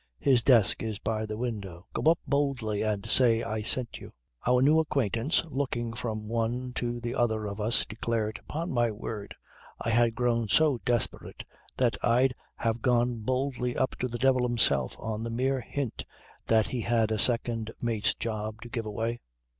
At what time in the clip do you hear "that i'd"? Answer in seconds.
11.77-12.33